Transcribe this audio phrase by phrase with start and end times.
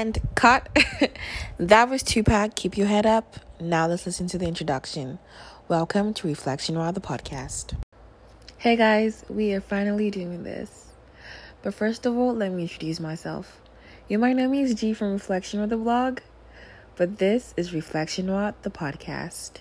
[0.00, 0.66] And cut.
[1.58, 2.54] that was Tupac.
[2.54, 3.36] Keep your head up.
[3.60, 5.18] Now let's listen to the introduction.
[5.68, 7.74] Welcome to Reflection Raw the podcast.
[8.56, 10.86] Hey guys, we are finally doing this.
[11.60, 13.60] But first of all, let me introduce myself.
[14.08, 16.20] You might know me as G from Reflection Raw the blog,
[16.96, 19.58] but this is Reflection Raw the podcast.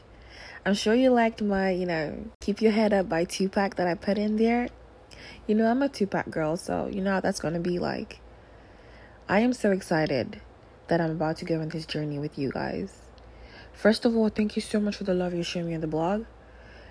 [0.66, 3.96] I'm sure you liked my, you know, Keep Your Head Up by Tupac that I
[3.96, 4.70] put in there.
[5.48, 8.22] You know, I'm a Tupac girl, so you know how that's going to be like.
[9.32, 10.42] I am so excited
[10.88, 12.92] that I'm about to go on this journey with you guys.
[13.74, 15.88] First of all, thank you so much for the love you show me on the
[15.88, 16.26] blog.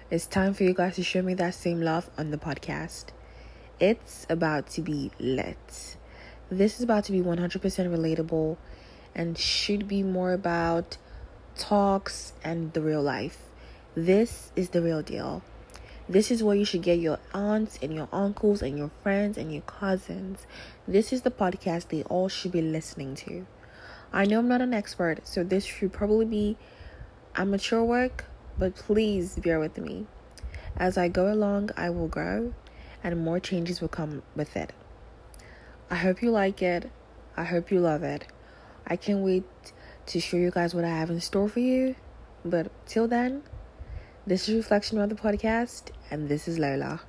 [0.09, 3.07] It's time for you guys to show me that same love on the podcast.
[3.81, 5.97] It's about to be lit.
[6.49, 8.57] This is about to be 100% relatable
[9.17, 10.97] and should be more about
[11.57, 13.47] talks and the real life.
[13.97, 15.43] This is the real deal.
[16.11, 19.53] This is where you should get your aunts and your uncles and your friends and
[19.53, 20.47] your cousins.
[20.87, 23.47] This is the podcast they all should be listening to.
[24.11, 26.57] I know I'm not an expert, so this should probably be
[27.37, 28.25] amateur work,
[28.59, 30.07] but please bear with me.
[30.79, 32.55] As I go along, I will grow
[33.05, 34.73] and more changes will come with it.
[35.91, 36.91] I hope you like it.
[37.37, 38.27] I hope you love it.
[38.87, 39.45] I can't wait
[40.07, 41.97] to show you guys what I have in store for you.
[42.45, 43.43] But till then,
[44.29, 47.01] this is Reflection on the podcast, and this is Lola.